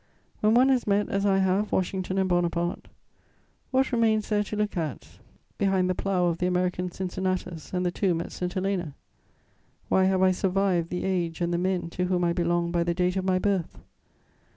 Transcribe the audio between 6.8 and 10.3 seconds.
Cincinnatus and the tomb at St Helena? Why have